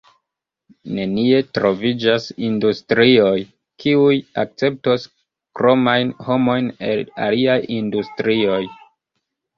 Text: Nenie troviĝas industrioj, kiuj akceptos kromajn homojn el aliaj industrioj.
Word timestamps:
Nenie 0.99 1.41
troviĝas 1.57 2.25
industrioj, 2.47 3.35
kiuj 3.83 4.15
akceptos 4.45 5.07
kromajn 5.61 6.15
homojn 6.31 6.73
el 6.91 7.05
aliaj 7.29 7.59
industrioj. 7.81 8.61